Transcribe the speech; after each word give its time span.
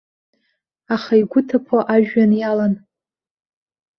Аха 0.93 1.13
игәы 1.21 1.41
ҭыԥо 1.47 1.77
ажәҩан 1.93 2.31
иалан. 2.39 2.73